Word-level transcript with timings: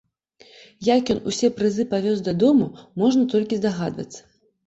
Як 0.95 1.03
ён 1.13 1.19
усё 1.31 1.47
прызы 1.59 1.85
павёз 1.93 2.23
дадому, 2.29 2.71
можна 3.01 3.29
толькі 3.35 3.59
здагадвацца. 3.61 4.19